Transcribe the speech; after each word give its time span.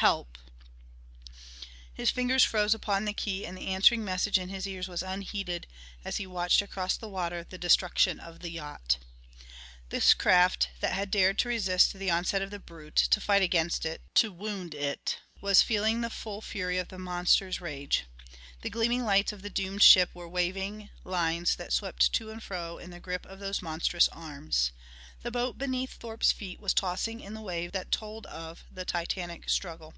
Help" 0.00 0.38
His 2.00 2.08
fingers 2.08 2.42
froze 2.42 2.72
upon 2.72 3.04
the 3.04 3.12
key 3.12 3.44
and 3.44 3.54
the 3.54 3.66
answering 3.66 4.02
message 4.02 4.38
in 4.38 4.48
his 4.48 4.66
ears 4.66 4.88
was 4.88 5.02
unheeded 5.02 5.66
as 6.06 6.16
he 6.16 6.26
watched 6.26 6.62
across 6.62 6.96
the 6.96 7.06
water 7.10 7.44
the 7.44 7.58
destruction 7.58 8.18
of 8.18 8.40
the 8.40 8.48
yacht. 8.48 8.96
This 9.90 10.14
craft 10.14 10.70
that 10.80 10.94
had 10.94 11.10
dared 11.10 11.38
to 11.40 11.50
resist 11.50 11.92
the 11.92 12.10
onset 12.10 12.40
of 12.40 12.50
the 12.50 12.58
brute, 12.58 12.96
to 12.96 13.20
fight 13.20 13.42
against 13.42 13.84
it, 13.84 14.00
to 14.14 14.32
wound 14.32 14.72
it, 14.74 15.18
was 15.42 15.60
feeling 15.60 16.00
the 16.00 16.08
full 16.08 16.40
fury 16.40 16.78
of 16.78 16.88
the 16.88 16.98
monster's 16.98 17.60
rage. 17.60 18.04
The 18.62 18.70
gleaming 18.70 19.04
lights 19.04 19.32
of 19.32 19.42
the 19.42 19.50
doomed 19.50 19.82
ship 19.82 20.14
were 20.14 20.28
waving 20.28 20.88
lines 21.04 21.56
that 21.56 21.74
swept 21.74 22.10
to 22.14 22.30
and 22.30 22.42
fro 22.42 22.78
in 22.78 22.88
the 22.88 23.00
grip 23.00 23.26
of 23.26 23.38
those 23.38 23.60
monstrous 23.60 24.08
arms. 24.08 24.72
The 25.22 25.30
boat 25.30 25.58
beneath 25.58 25.92
Thorpe's 25.94 26.32
feet 26.32 26.60
was 26.60 26.72
tossing 26.72 27.20
in 27.20 27.34
the 27.34 27.42
waves 27.42 27.74
that 27.74 27.92
told 27.92 28.24
of 28.24 28.64
the 28.72 28.86
titanic 28.86 29.50
struggle. 29.50 29.92